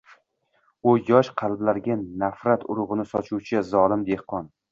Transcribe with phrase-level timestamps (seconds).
[0.91, 4.53] U yosh qalblarga nafrat urug‘ini sochuvchi zolim dehqon.